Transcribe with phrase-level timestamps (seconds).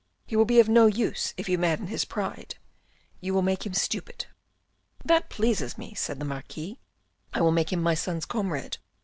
[0.25, 2.55] He will be of no use if you madden his pride.
[3.19, 4.25] You will make him stupid.""
[5.05, 6.79] That pleases me," said the Marquis."
[7.35, 8.79] I will make him my son's comrade.